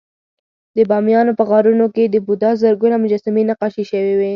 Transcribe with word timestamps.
د 0.75 0.77
بامیانو 0.89 1.31
په 1.39 1.43
غارونو 1.49 1.85
کې 1.95 2.03
د 2.07 2.15
بودا 2.25 2.51
زرګونه 2.63 2.95
مجسمې 3.03 3.41
نقاشي 3.49 3.83
شوې 3.91 4.13
وې 4.19 4.29